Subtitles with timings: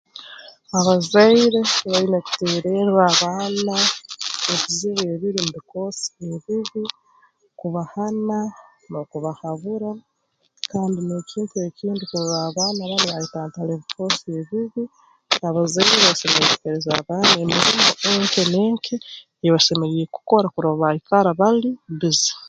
[0.79, 3.73] Abazaire baine kuteererra abaana
[4.53, 6.83] ebizibu ebiri mu bikoosi ebibi
[7.59, 8.39] kubahana
[8.89, 9.91] n'okubahabura
[10.71, 14.83] kandi n'ekintu ekindi kurora abaana banu baayetantara ebikoosi ebibi
[15.47, 16.91] abazaire basemeriire kuheereza
[17.41, 17.81] emirimo
[18.11, 18.95] enke n'enke
[19.43, 22.31] ei basemeriire kukora kurora baikara bali bbize